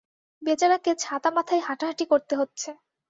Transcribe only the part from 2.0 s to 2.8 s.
করতে হচ্ছে।